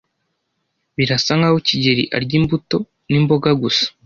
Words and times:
Birasa 0.97 1.31
nkaho 1.39 1.57
kigeli 1.67 2.03
arya 2.17 2.33
imbuto 2.39 2.77
n'imboga 3.09 3.49
gusa. 3.61 3.85